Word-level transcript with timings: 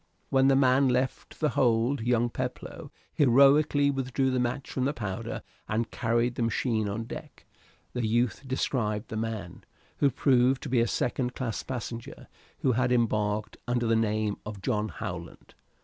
When 0.31 0.47
the 0.47 0.55
man 0.55 0.89
left 0.89 1.39
the 1.39 1.49
hold 1.49 2.01
young 2.01 2.31
Peploe 2.31 2.89
heroically 3.13 3.91
withdrew 3.91 4.31
the 4.31 4.39
match 4.39 4.67
from 4.71 4.85
the 4.85 4.93
powder 4.95 5.43
and 5.69 5.91
carried 5.91 6.33
the 6.33 6.41
machine 6.41 6.89
on 6.89 7.03
deck. 7.03 7.45
The 7.93 8.07
youth 8.07 8.41
described 8.47 9.09
the 9.09 9.15
man, 9.15 9.63
who 9.97 10.09
proved 10.09 10.63
to 10.63 10.69
be 10.69 10.79
a 10.79 10.87
second 10.87 11.35
class 11.35 11.61
passenger, 11.61 12.27
who 12.61 12.71
had 12.71 12.91
embarked 12.91 13.57
under 13.67 13.85
the 13.85 13.95
name 13.95 14.37
of 14.43 14.63
John 14.63 14.89
Howland. 14.89 15.53